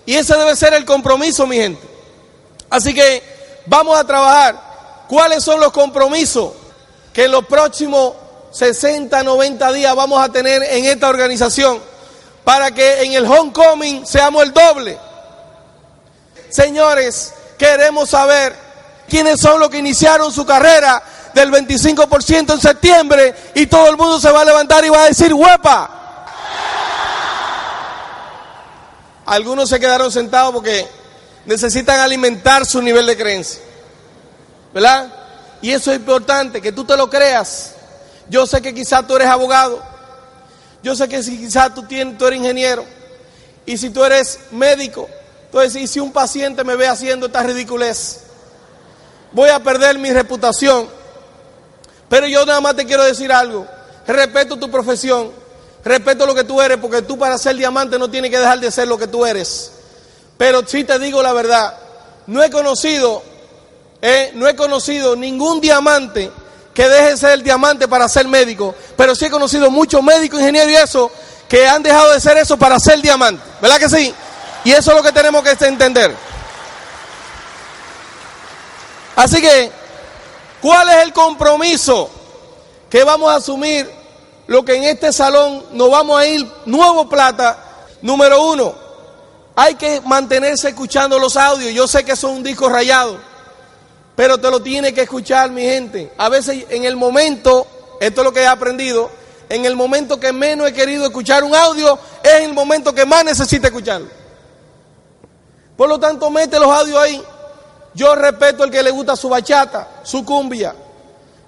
[0.05, 1.81] Y ese debe ser el compromiso, mi gente.
[2.69, 3.23] Así que
[3.67, 5.07] vamos a trabajar.
[5.09, 6.51] ¿Cuáles son los compromisos
[7.13, 8.15] que en los próximos
[8.51, 11.81] 60, 90 días vamos a tener en esta organización
[12.43, 14.99] para que en el homecoming seamos el doble?
[16.51, 18.57] Señores, queremos saber
[19.09, 21.01] quiénes son los que iniciaron su carrera
[21.33, 25.07] del 25% en septiembre y todo el mundo se va a levantar y va a
[25.07, 26.06] decir, huepa,
[29.27, 30.87] Algunos se quedaron sentados porque
[31.45, 33.61] necesitan alimentar su nivel de creencia.
[34.73, 35.13] ¿Verdad?
[35.61, 37.75] Y eso es importante, que tú te lo creas.
[38.29, 39.83] Yo sé que quizás tú eres abogado.
[40.83, 42.85] Yo sé que quizás tú, tú eres ingeniero.
[43.65, 45.09] Y si tú eres médico,
[45.47, 48.21] entonces, y si un paciente me ve haciendo esta ridiculez,
[49.33, 50.89] voy a perder mi reputación.
[52.09, 53.67] Pero yo nada más te quiero decir algo.
[54.07, 55.33] Respeto tu profesión
[55.87, 58.71] respeto lo que tú eres, porque tú para ser diamante no tienes que dejar de
[58.71, 59.71] ser lo que tú eres.
[60.37, 61.75] Pero sí te digo la verdad,
[62.27, 63.23] no he conocido,
[64.03, 66.31] eh, no he conocido ningún diamante
[66.75, 70.41] que deje de ser el diamante para ser médico, pero sí he conocido muchos médicos,
[70.41, 71.11] ingenieros y eso,
[71.49, 74.13] que han dejado de ser eso para ser diamante, ¿verdad que sí?
[74.65, 76.13] Y eso es lo que tenemos que entender.
[79.15, 79.71] Así que,
[80.61, 82.11] ¿cuál es el compromiso
[82.91, 83.96] que vamos a asumir
[84.47, 87.59] lo que en este salón nos vamos a ir nuevo plata.
[88.03, 88.75] Número uno,
[89.55, 91.73] hay que mantenerse escuchando los audios.
[91.73, 93.19] Yo sé que son un disco rayado,
[94.15, 96.13] pero te lo tiene que escuchar mi gente.
[96.19, 97.67] A veces en el momento,
[98.01, 99.11] esto es lo que he aprendido,
[99.49, 103.25] en el momento que menos he querido escuchar un audio, es el momento que más
[103.25, 104.09] necesito escucharlo.
[105.77, 107.23] Por lo tanto, mete los audios ahí.
[107.95, 110.75] Yo respeto el que le gusta su bachata, su cumbia,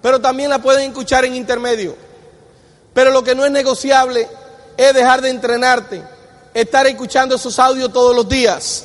[0.00, 2.08] pero también la pueden escuchar en intermedio.
[2.94, 4.29] Pero lo que no es negociable
[4.77, 6.03] es dejar de entrenarte,
[6.55, 8.85] estar escuchando esos audios todos los días.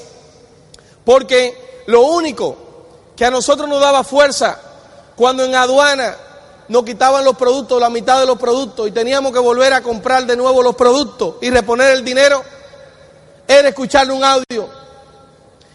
[1.05, 2.57] Porque lo único
[3.15, 4.59] que a nosotros nos daba fuerza
[5.15, 6.15] cuando en aduana
[6.69, 10.25] nos quitaban los productos, la mitad de los productos, y teníamos que volver a comprar
[10.25, 12.43] de nuevo los productos y reponer el dinero,
[13.47, 14.69] era escuchar un audio.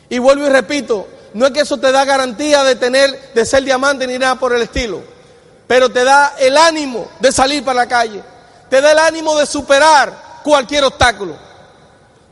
[0.08, 3.62] Y vuelvo y repito, no es que eso te da garantía de tener, de ser
[3.64, 5.02] diamante ni nada por el estilo,
[5.68, 8.24] pero te da el ánimo de salir para la calle,
[8.68, 11.36] te da el ánimo de superar cualquier obstáculo,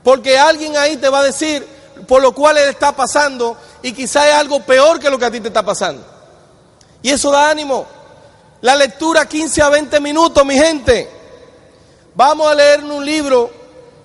[0.03, 1.77] porque alguien ahí te va a decir
[2.09, 5.31] por lo cual él está pasando y quizá es algo peor que lo que a
[5.31, 6.05] ti te está pasando.
[7.03, 7.87] Y eso da ánimo.
[8.63, 11.09] La lectura 15 a 20 minutos, mi gente.
[12.15, 13.51] Vamos a leer un libro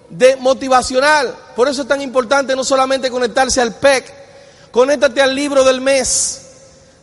[0.09, 1.35] de motivacional.
[1.55, 6.40] Por eso es tan importante no solamente conectarse al PEC, conéctate al libro del mes.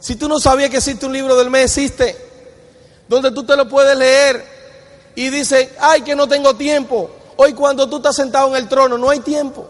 [0.00, 2.16] Si tú no sabías que existe un libro del mes, existe,
[3.08, 4.44] donde tú te lo puedes leer
[5.14, 7.10] y dice, ay, que no tengo tiempo.
[7.36, 9.68] Hoy cuando tú estás sentado en el trono, no hay tiempo.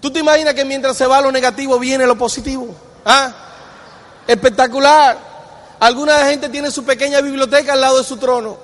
[0.00, 2.68] ¿Tú te imaginas que mientras se va lo negativo viene lo positivo?
[3.04, 3.32] ¿Ah?
[4.26, 5.18] Espectacular.
[5.80, 8.56] Alguna gente tiene su pequeña biblioteca al lado de su trono.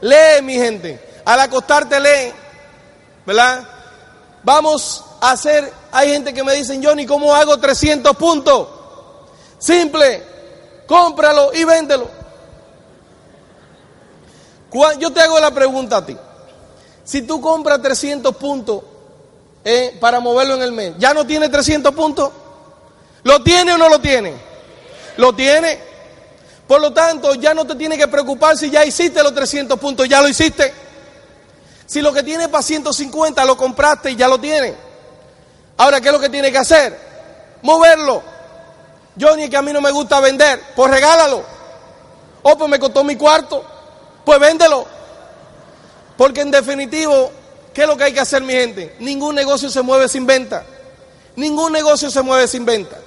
[0.00, 1.22] Lee, mi gente.
[1.24, 2.32] Al acostarte lee.
[3.26, 3.66] ¿Verdad?
[4.42, 8.68] Vamos hacer, hay gente que me dicen, Johnny, ¿cómo hago 300 puntos?
[9.58, 10.22] Simple,
[10.86, 12.08] cómpralo y véndelo.
[14.98, 16.16] Yo te hago la pregunta a ti.
[17.04, 18.82] Si tú compras 300 puntos
[19.64, 22.30] eh, para moverlo en el mes, ¿ya no tiene 300 puntos?
[23.22, 24.34] ¿Lo tiene o no lo tiene?
[25.18, 25.78] Lo tiene.
[26.66, 30.08] Por lo tanto, ya no te tiene que preocupar si ya hiciste los 300 puntos,
[30.08, 30.72] ya lo hiciste.
[31.86, 34.91] Si lo que tiene para 150 lo compraste y ya lo tiene.
[35.76, 36.98] Ahora, ¿qué es lo que tiene que hacer?
[37.62, 38.22] Moverlo.
[39.20, 41.44] Johnny, que a mí no me gusta vender, pues regálalo.
[42.42, 43.64] Oh, pues me costó mi cuarto,
[44.24, 44.86] pues véndelo.
[46.16, 47.30] Porque en definitivo,
[47.72, 48.96] ¿qué es lo que hay que hacer, mi gente?
[49.00, 50.64] Ningún negocio se mueve sin venta.
[51.36, 52.98] Ningún negocio se mueve sin venta.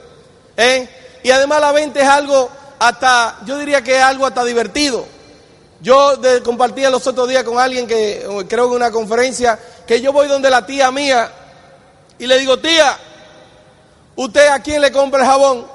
[0.57, 1.19] ¿Eh?
[1.23, 2.49] Y además la venta es algo
[2.79, 5.05] hasta, yo diría que es algo hasta divertido.
[5.81, 10.13] Yo de, compartía los otros días con alguien que creo que una conferencia, que yo
[10.13, 11.31] voy donde la tía mía
[12.19, 12.97] y le digo, tía,
[14.15, 15.67] ¿usted a quién le compra el jabón?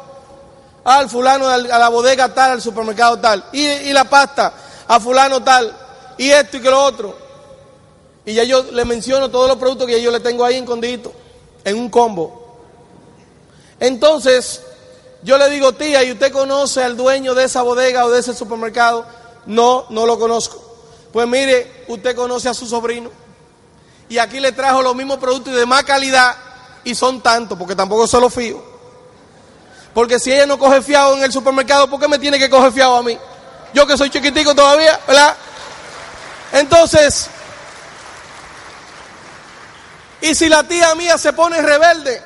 [0.84, 3.44] Al fulano, a la bodega tal, al supermercado tal.
[3.52, 4.52] Y, y la pasta,
[4.88, 5.76] a fulano tal.
[6.16, 7.16] Y esto y que lo otro.
[8.24, 11.12] Y ya yo le menciono todos los productos que yo le tengo ahí escondidos,
[11.64, 12.58] en un combo.
[13.78, 14.62] Entonces,
[15.22, 18.34] yo le digo, tía, ¿y usted conoce al dueño de esa bodega o de ese
[18.34, 19.04] supermercado?
[19.46, 20.62] No, no lo conozco.
[21.12, 23.10] Pues mire, usted conoce a su sobrino.
[24.10, 26.36] Y aquí le trajo los mismos productos y de más calidad.
[26.82, 28.62] Y son tantos, porque tampoco se lo fío.
[29.94, 32.72] Porque si ella no coge fiado en el supermercado, ¿por qué me tiene que coger
[32.72, 33.16] fiado a mí?
[33.72, 35.36] Yo que soy chiquitico todavía, ¿verdad?
[36.52, 37.28] Entonces,
[40.20, 42.20] y si la tía mía se pone rebelde,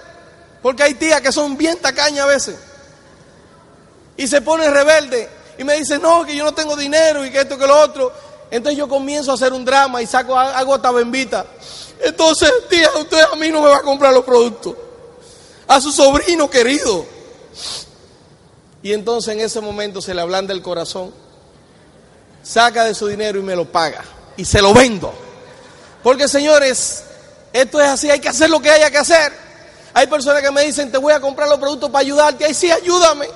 [0.63, 2.57] porque hay tías que son bien tacañas a veces,
[4.17, 7.43] y se pone rebelde, y me dice, no, que yo no tengo dinero y que
[7.43, 8.13] esto, que lo otro.
[8.51, 11.47] Entonces yo comienzo a hacer un drama y saco, hago esta bembita.
[12.01, 14.75] Entonces, tía, usted a mí no me va a comprar los productos.
[15.67, 17.07] A su sobrino querido.
[18.83, 21.13] Y entonces en ese momento se le ablanda el corazón.
[22.43, 24.05] Saca de su dinero y me lo paga.
[24.37, 25.13] Y se lo vendo.
[26.03, 27.05] Porque señores,
[27.53, 29.33] esto es así, hay que hacer lo que haya que hacer.
[29.95, 32.45] Hay personas que me dicen, te voy a comprar los productos para ayudarte.
[32.45, 33.29] Ahí sí, ayúdame.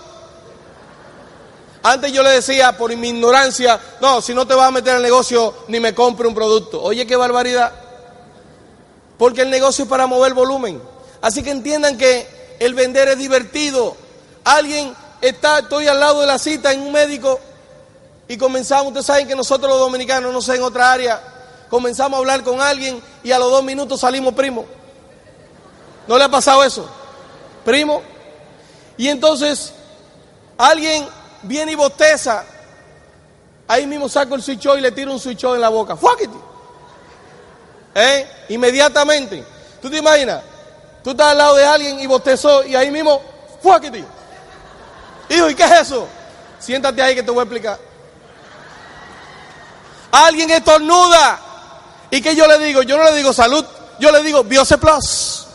[1.83, 5.03] Antes yo le decía por mi ignorancia, no, si no te vas a meter al
[5.03, 6.83] negocio, ni me compre un producto.
[6.83, 7.73] Oye, qué barbaridad.
[9.17, 10.81] Porque el negocio es para mover volumen.
[11.21, 13.97] Así que entiendan que el vender es divertido.
[14.45, 17.41] Alguien está, estoy al lado de la cita en un médico
[18.29, 21.21] y comenzamos, ustedes saben que nosotros los dominicanos, no sé, en otra área,
[21.71, 24.67] comenzamos a hablar con alguien y a los dos minutos salimos primo.
[26.07, 26.88] ¿No le ha pasado eso?
[27.64, 28.03] Primo.
[28.97, 29.73] Y entonces
[30.59, 31.07] alguien
[31.42, 32.44] viene y bosteza,
[33.66, 35.96] ahí mismo saco el switch y le tiro un switch en la boca.
[35.96, 36.37] ¡Fuáquete!
[37.94, 38.31] ¿Eh?
[38.51, 39.44] Inmediatamente.
[39.81, 40.42] ¿Tú te imaginas?
[41.03, 43.22] Tú estás al lado de alguien y bostezó y ahí mismo,
[43.62, 44.05] ¡fuáquete!
[45.31, 46.09] Hijo, ¿y qué es eso?
[46.59, 47.79] Siéntate ahí que te voy a explicar.
[50.11, 51.40] Alguien estornuda.
[52.11, 52.83] ¿Y qué yo le digo?
[52.83, 53.64] Yo no le digo salud,
[54.01, 55.46] yo le digo Biose Plus.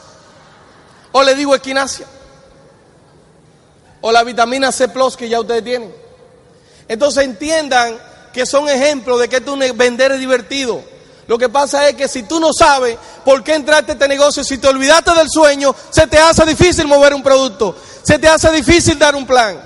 [1.12, 2.08] O le digo equinacia
[4.06, 5.96] o la vitamina C Plus que ya ustedes tienen.
[6.90, 7.98] Entonces entiendan
[8.34, 10.82] que son ejemplos de que tu vender es divertido.
[11.26, 14.44] Lo que pasa es que si tú no sabes por qué entraste a este negocio,
[14.44, 18.52] si te olvidaste del sueño, se te hace difícil mover un producto, se te hace
[18.52, 19.58] difícil dar un plan.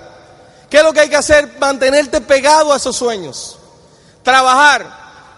[0.70, 1.56] ¿Qué es lo que hay que hacer?
[1.58, 3.58] Mantenerte pegado a esos sueños.
[4.22, 4.86] Trabajar,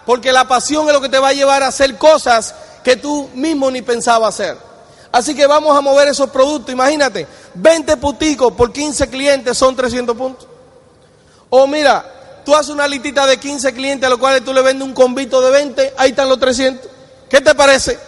[0.04, 3.30] porque la pasión es lo que te va a llevar a hacer cosas que tú
[3.32, 4.58] mismo ni pensabas hacer.
[5.12, 6.72] Así que vamos a mover esos productos.
[6.72, 10.46] Imagínate, 20 puticos por 15 clientes son 300 puntos.
[11.48, 14.86] O mira, tú haces una listita de 15 clientes a los cuales tú le vendes
[14.86, 16.90] un convito de 20, ahí están los 300.
[17.28, 17.98] ¿Qué te parece?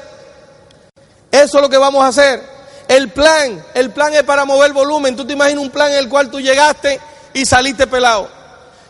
[1.30, 2.42] Eso es lo que vamos a hacer.
[2.88, 5.16] El plan, el plan es para mover volumen.
[5.16, 7.00] Tú te imaginas un plan en el cual tú llegaste
[7.32, 8.28] y saliste pelado.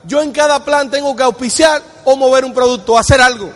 [0.05, 3.51] Yo en cada plan tengo que auspiciar o mover un producto, hacer algo.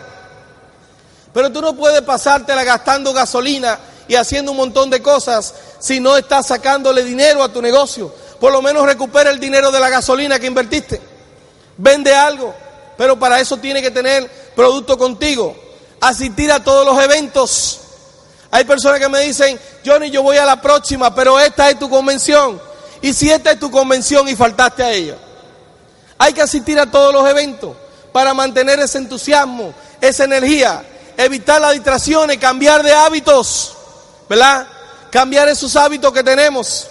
[1.33, 6.17] Pero tú no puedes pasártela gastando gasolina y haciendo un montón de cosas si no
[6.17, 8.13] estás sacándole dinero a tu negocio.
[8.39, 11.01] Por lo menos recupera el dinero de la gasolina que invertiste.
[11.77, 12.53] Vende algo,
[12.97, 15.55] pero para eso tiene que tener producto contigo.
[15.99, 17.79] Asistir a todos los eventos.
[18.51, 21.89] Hay personas que me dicen, Johnny, yo voy a la próxima, pero esta es tu
[21.89, 22.61] convención.
[23.01, 25.17] Y si esta es tu convención y faltaste a ella,
[26.17, 27.75] hay que asistir a todos los eventos
[28.11, 30.83] para mantener ese entusiasmo, esa energía,
[31.17, 33.76] evitar las distracciones, cambiar de hábitos,
[34.29, 34.67] ¿verdad?
[35.11, 36.87] Cambiar esos hábitos que tenemos,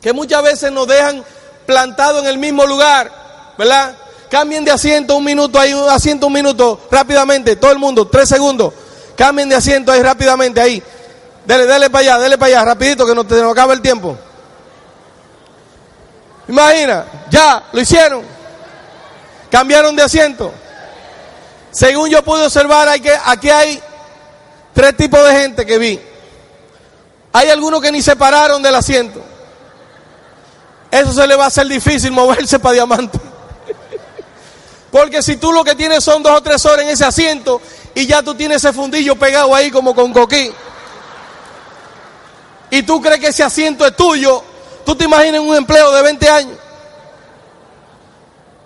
[0.00, 1.24] que muchas veces nos dejan
[1.66, 3.10] plantados en el mismo lugar,
[3.58, 3.94] ¿verdad?
[4.30, 8.72] Cambien de asiento un minuto, ahí asiento un minuto, rápidamente, todo el mundo, tres segundos.
[9.16, 10.82] Cambien de asiento ahí rápidamente, ahí.
[11.44, 14.16] Dele, dele para allá, dele para allá, rapidito, que no te nos acaba el tiempo.
[16.48, 18.22] Imagina, ya, lo hicieron.
[19.50, 20.52] Cambiaron de asiento.
[21.70, 23.80] Según yo pude observar, hay que, aquí hay
[24.72, 26.00] tres tipos de gente que vi.
[27.36, 29.20] Hay algunos que ni se pararon del asiento.
[30.90, 33.20] Eso se le va a hacer difícil moverse para diamante.
[34.90, 37.60] Porque si tú lo que tienes son dos o tres horas en ese asiento
[37.94, 40.50] y ya tú tienes ese fundillo pegado ahí como con coquín.
[42.70, 44.42] Y tú crees que ese asiento es tuyo,
[44.86, 46.58] Tú te imaginas un empleo de 20 años.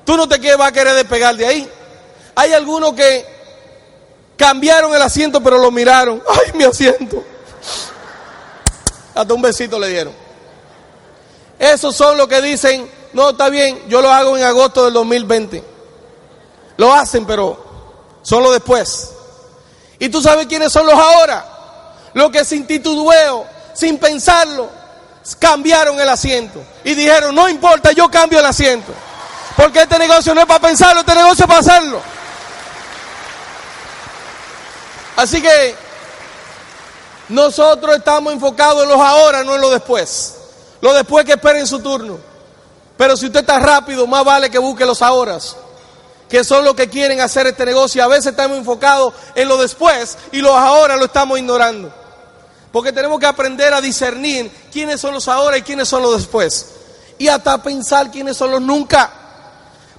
[0.05, 1.69] Tú no te vas a querer despegar de ahí.
[2.37, 3.27] Hay algunos que
[4.37, 6.23] cambiaron el asiento, pero lo miraron.
[6.29, 7.25] ¡Ay, mi asiento!
[9.21, 10.15] Hasta un besito le dieron.
[11.59, 15.63] Esos son los que dicen, no, está bien, yo lo hago en agosto del 2020.
[16.79, 17.63] Lo hacen, pero
[18.23, 19.11] solo después.
[19.99, 21.45] ¿Y tú sabes quiénes son los ahora?
[22.15, 24.71] Los que sin titubeo, sin pensarlo,
[25.39, 28.95] cambiaron el asiento y dijeron, no importa, yo cambio el asiento.
[29.55, 32.01] Porque este negocio no es para pensarlo, este negocio es para hacerlo.
[35.17, 35.77] Así que
[37.31, 40.35] nosotros estamos enfocados en los ahora, no en los después.
[40.81, 42.19] Los después que esperen su turno.
[42.97, 45.39] Pero si usted está rápido, más vale que busque los ahora,
[46.29, 48.03] que son los que quieren hacer este negocio.
[48.05, 51.93] A veces estamos enfocados en los después y los ahora lo estamos ignorando.
[52.73, 56.67] Porque tenemos que aprender a discernir quiénes son los ahora y quiénes son los después.
[57.19, 59.11] Y hasta pensar quiénes son los nunca.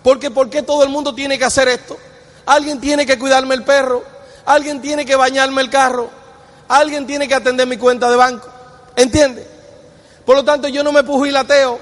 [0.03, 1.97] Porque ¿por qué todo el mundo tiene que hacer esto?
[2.45, 4.03] Alguien tiene que cuidarme el perro,
[4.45, 6.09] alguien tiene que bañarme el carro,
[6.71, 8.47] alguien tiene que atender mi cuenta de banco.
[8.95, 9.45] ¿Entiende?
[10.25, 11.79] Por lo tanto, yo no me pujilateo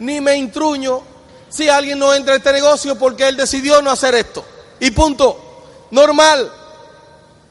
[0.00, 1.02] ni me intruño
[1.48, 4.44] si alguien no entra a este negocio porque él decidió no hacer esto.
[4.80, 5.42] Y punto.
[5.92, 6.50] Normal.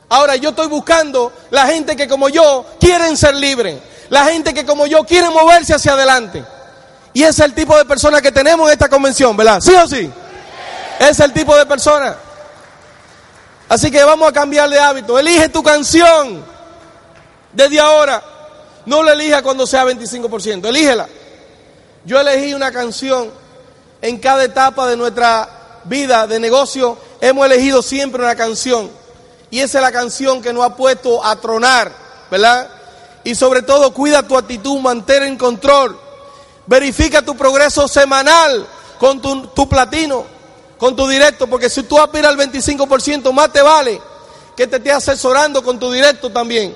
[0.10, 4.66] Ahora yo estoy buscando la gente que como yo quieren ser libres, la gente que
[4.66, 6.44] como yo quieren moverse hacia adelante.
[7.14, 9.62] Y ese es el tipo de persona que tenemos en esta convención, ¿verdad?
[9.62, 10.12] ¿Sí o sí?
[11.00, 12.18] Ese es el tipo de persona.
[13.70, 15.18] Así que vamos a cambiar de hábito.
[15.18, 16.55] Elige tu canción
[17.56, 18.24] desde ahora.
[18.86, 21.08] No la elija cuando sea 25%, elígela.
[22.06, 23.32] Yo elegí una canción
[24.02, 26.98] en cada etapa de nuestra vida de negocio.
[27.20, 28.92] Hemos elegido siempre una canción
[29.50, 31.92] y esa es la canción que nos ha puesto a tronar,
[32.30, 32.70] ¿verdad?
[33.24, 35.98] Y sobre todo, cuida tu actitud, mantén en control.
[36.68, 38.68] Verifica tu progreso semanal
[39.00, 40.26] con tu, platino,
[40.78, 44.02] con tu directo, porque si tú aspiras al 25%, más te vale
[44.56, 46.76] que te esté asesorando con tu directo también.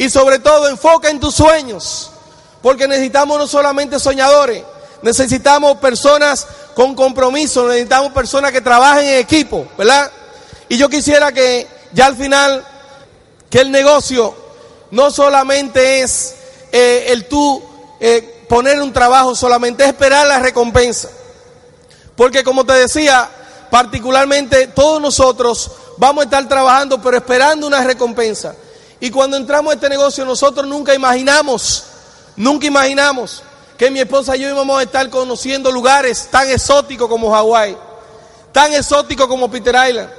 [0.00, 2.10] Y sobre todo, enfoca en tus sueños,
[2.62, 4.64] porque necesitamos no solamente soñadores,
[5.02, 10.10] necesitamos personas con compromiso, necesitamos personas que trabajen en equipo, ¿verdad?
[10.70, 12.64] Y yo quisiera que ya al final,
[13.50, 14.34] que el negocio
[14.90, 16.34] no solamente es
[16.72, 17.62] eh, el tú
[18.00, 21.10] eh, poner un trabajo, solamente es esperar la recompensa.
[22.16, 23.28] Porque como te decía,
[23.70, 28.54] particularmente todos nosotros vamos a estar trabajando, pero esperando una recompensa.
[29.00, 31.84] Y cuando entramos a este negocio, nosotros nunca imaginamos,
[32.36, 33.42] nunca imaginamos
[33.76, 37.76] que mi esposa y yo íbamos a estar conociendo lugares tan exóticos como Hawái
[38.52, 40.10] tan exótico como Peter Island.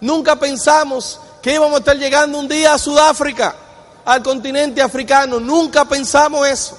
[0.00, 3.54] Nunca pensamos que íbamos a estar llegando un día a Sudáfrica,
[4.04, 5.38] al continente africano.
[5.38, 6.78] Nunca pensamos eso.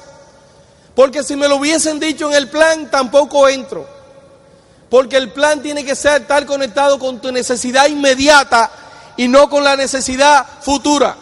[0.95, 3.87] Porque si me lo hubiesen dicho en el plan, tampoco entro.
[4.89, 8.69] Porque el plan tiene que ser estar conectado con tu necesidad inmediata
[9.17, 11.15] y no con la necesidad futura.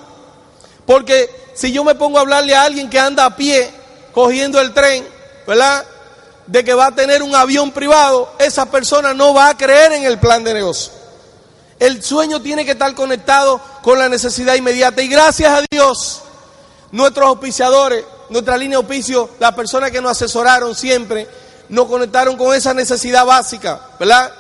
[0.86, 3.72] Porque si yo me pongo a hablarle a alguien que anda a pie
[4.14, 5.08] cogiendo el tren,
[5.48, 5.86] ¿verdad?
[6.48, 10.04] De que va a tener un avión privado, esa persona no va a creer en
[10.04, 10.92] el plan de negocio.
[11.80, 15.02] El sueño tiene que estar conectado con la necesidad inmediata.
[15.02, 16.22] Y gracias a Dios,
[16.92, 21.28] nuestros auspiciadores, nuestra línea de auspicio, las personas que nos asesoraron siempre,
[21.70, 24.32] nos conectaron con esa necesidad básica, ¿verdad?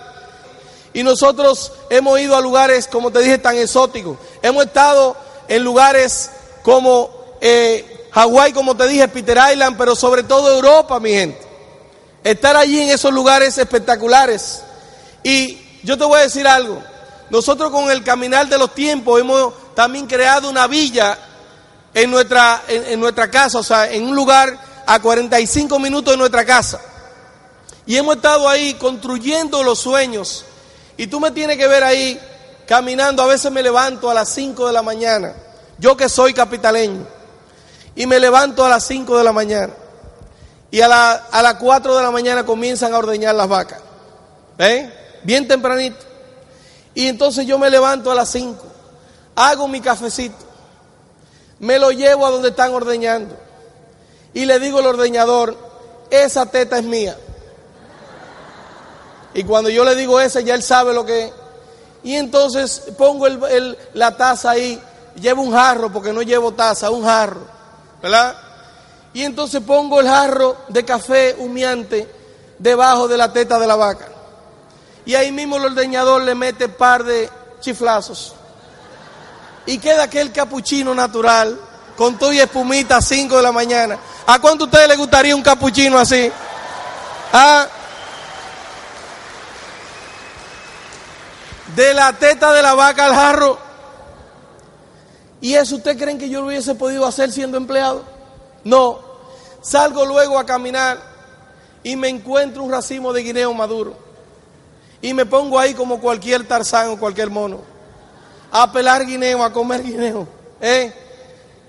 [0.93, 4.17] Y nosotros hemos ido a lugares, como te dije, tan exóticos.
[4.41, 5.15] Hemos estado
[5.51, 6.29] en lugares
[6.63, 7.09] como
[7.41, 11.41] eh, Hawái, como te dije, Peter Island, pero sobre todo Europa, mi gente.
[12.23, 14.63] Estar allí en esos lugares espectaculares.
[15.23, 16.81] Y yo te voy a decir algo.
[17.29, 21.17] Nosotros con el caminar de los tiempos hemos también creado una villa
[21.93, 26.45] en nuestra, en, nuestra casa, o sea, en un lugar a 45 minutos de nuestra
[26.45, 26.79] casa.
[27.85, 30.45] Y hemos estado ahí construyendo los sueños.
[30.95, 32.17] Y tú me tienes que ver ahí
[32.71, 33.21] caminando.
[33.21, 35.33] A veces me levanto a las 5 de la mañana.
[35.77, 37.05] Yo que soy capitaleño.
[37.97, 39.73] Y me levanto a las 5 de la mañana.
[40.71, 43.81] Y a, la, a las 4 de la mañana comienzan a ordeñar las vacas.
[44.57, 44.89] ¿Eh?
[45.23, 45.97] Bien tempranito.
[46.93, 48.57] Y entonces yo me levanto a las 5,
[49.35, 50.35] hago mi cafecito,
[51.59, 53.33] me lo llevo a donde están ordeñando
[54.33, 55.55] y le digo al ordeñador,
[56.09, 57.17] esa teta es mía.
[59.33, 61.40] Y cuando yo le digo esa, ya él sabe lo que.
[62.03, 64.81] Y entonces pongo el, la taza ahí,
[65.15, 67.41] llevo un jarro, porque no llevo taza, un jarro,
[68.01, 68.35] ¿verdad?
[69.13, 72.07] Y entonces pongo el jarro de café humeante
[72.57, 74.07] debajo de la teta de la vaca.
[75.05, 77.29] Y ahí mismo el ordeñador le mete par de
[77.59, 78.33] chiflazos.
[79.65, 81.59] Y queda aquel capuchino natural,
[81.95, 83.97] con todo y espumita a 5 de la mañana.
[84.25, 86.31] ¿A cuánto a ustedes les gustaría un capuchino así?
[87.33, 87.67] ¿Ah?
[91.75, 93.57] De la teta de la vaca al jarro.
[95.39, 98.03] ¿Y eso usted creen que yo lo hubiese podido hacer siendo empleado?
[98.63, 98.99] No.
[99.61, 100.99] Salgo luego a caminar
[101.83, 103.95] y me encuentro un racimo de guineo maduro
[105.01, 107.59] y me pongo ahí como cualquier tarzán o cualquier mono,
[108.51, 110.27] a pelar guineo, a comer guineo.
[110.61, 110.93] ¿eh?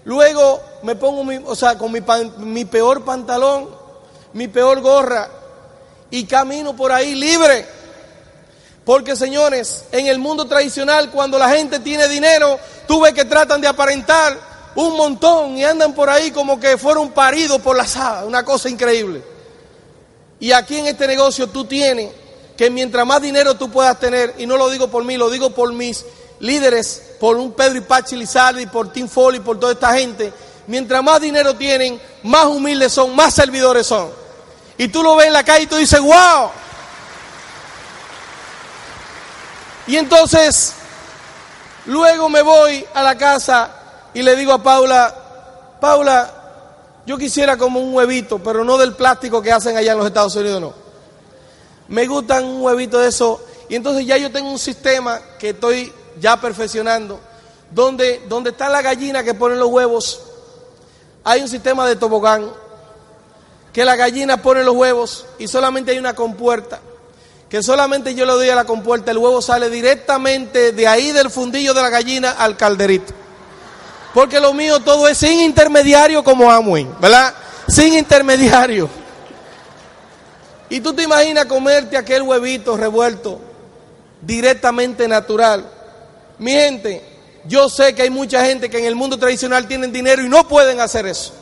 [0.04, 2.00] Luego me pongo mi, o sea, con mi,
[2.38, 3.70] mi peor pantalón,
[4.34, 5.30] mi peor gorra
[6.10, 7.66] y camino por ahí libre.
[8.84, 12.58] Porque señores, en el mundo tradicional cuando la gente tiene dinero,
[12.88, 14.36] tú ves que tratan de aparentar
[14.74, 18.68] un montón y andan por ahí como que fueron paridos por la asada, una cosa
[18.68, 19.22] increíble.
[20.40, 22.10] Y aquí en este negocio tú tienes
[22.56, 25.50] que mientras más dinero tú puedas tener, y no lo digo por mí, lo digo
[25.50, 26.04] por mis
[26.40, 30.32] líderes, por un Pedro y Pachi Lizardi, por Tim Foley, por toda esta gente,
[30.66, 34.10] mientras más dinero tienen, más humildes son, más servidores son.
[34.76, 36.50] Y tú lo ves en la calle y tú dices, wow.
[39.86, 40.74] Y entonces,
[41.86, 43.70] luego me voy a la casa
[44.14, 45.14] y le digo a Paula,
[45.80, 46.30] Paula,
[47.06, 50.36] yo quisiera como un huevito, pero no del plástico que hacen allá en los Estados
[50.36, 50.82] Unidos, no
[51.92, 53.40] me gustan un huevito de eso.
[53.68, 57.20] Y entonces ya yo tengo un sistema que estoy ya perfeccionando,
[57.70, 60.20] donde, donde está la gallina que pone los huevos,
[61.24, 62.50] hay un sistema de tobogán,
[63.72, 66.80] que la gallina pone los huevos y solamente hay una compuerta,
[67.52, 71.28] que solamente yo le doy a la compuerta, el huevo sale directamente de ahí del
[71.28, 73.12] fundillo de la gallina al calderito.
[74.14, 77.34] Porque lo mío todo es sin intermediario como Amway, ¿verdad?
[77.68, 78.88] Sin intermediario.
[80.70, 83.38] Y tú te imaginas comerte aquel huevito revuelto
[84.22, 85.68] directamente natural.
[86.38, 87.04] Mi gente,
[87.44, 90.48] yo sé que hay mucha gente que en el mundo tradicional tienen dinero y no
[90.48, 91.34] pueden hacer eso.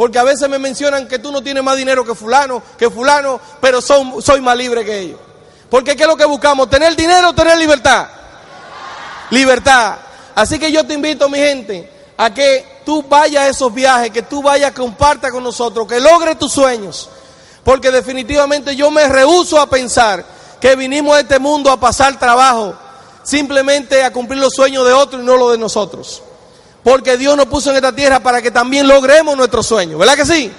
[0.00, 3.38] Porque a veces me mencionan que tú no tienes más dinero que fulano, que fulano,
[3.60, 5.20] pero soy más libre que ellos.
[5.68, 6.70] Porque ¿qué es lo que buscamos?
[6.70, 8.08] ¿Tener dinero o tener libertad?
[9.28, 9.96] Libertad.
[10.34, 14.22] Así que yo te invito, mi gente, a que tú vayas a esos viajes, que
[14.22, 17.10] tú vayas, comparta con nosotros, que logres tus sueños.
[17.62, 20.24] Porque definitivamente yo me rehuso a pensar
[20.62, 22.72] que vinimos a este mundo a pasar trabajo,
[23.22, 26.22] simplemente a cumplir los sueños de otros y no los de nosotros.
[26.82, 30.24] Porque Dios nos puso en esta tierra para que también logremos nuestros sueños, ¿verdad que
[30.24, 30.50] sí?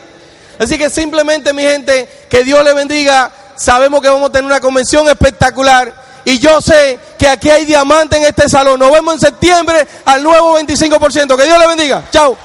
[0.59, 3.32] Así que simplemente mi gente, que Dios le bendiga.
[3.55, 5.91] Sabemos que vamos a tener una convención espectacular.
[6.24, 8.80] Y yo sé que aquí hay diamantes en este salón.
[8.80, 11.36] Nos vemos en septiembre al nuevo 25%.
[11.36, 12.03] Que Dios le bendiga.
[12.11, 12.38] Chao.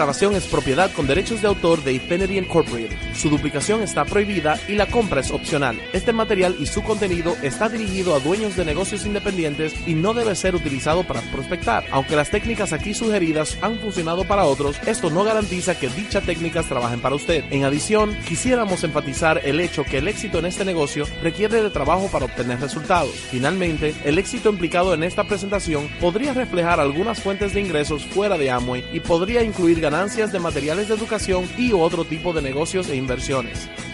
[0.00, 2.96] Grabación es propiedad con derechos de autor de Infinity Incorporated.
[3.20, 5.78] Su duplicación está prohibida y la compra es opcional.
[5.92, 10.34] Este material y su contenido está dirigido a dueños de negocios independientes y no debe
[10.34, 11.84] ser utilizado para prospectar.
[11.90, 16.64] Aunque las técnicas aquí sugeridas han funcionado para otros, esto no garantiza que dichas técnicas
[16.64, 17.44] trabajen para usted.
[17.50, 22.08] En adición, quisiéramos enfatizar el hecho que el éxito en este negocio requiere de trabajo
[22.10, 23.10] para obtener resultados.
[23.10, 28.50] Finalmente, el éxito implicado en esta presentación podría reflejar algunas fuentes de ingresos fuera de
[28.50, 32.96] Amway y podría incluir ganancias de materiales de educación y otro tipo de negocios e
[33.10, 33.89] inversiones.